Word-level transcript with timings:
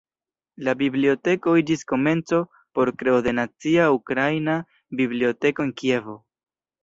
La 0.67 0.73
biblioteko 0.77 1.51
iĝis 1.61 1.83
komenco 1.91 2.39
por 2.79 2.91
kreo 3.01 3.19
de 3.27 3.33
Nacia 3.41 3.85
Ukraina 3.99 4.55
Biblioteko 5.03 5.67
en 5.69 5.77
Kievo. 5.83 6.17